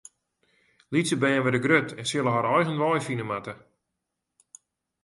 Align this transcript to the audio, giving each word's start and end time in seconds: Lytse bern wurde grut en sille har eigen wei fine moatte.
Lytse 0.95 1.15
bern 1.21 1.43
wurde 1.45 1.61
grut 1.67 1.89
en 1.99 2.09
sille 2.09 2.33
har 2.35 2.49
eigen 2.53 2.81
wei 2.81 2.99
fine 3.07 3.25
moatte. 3.31 3.53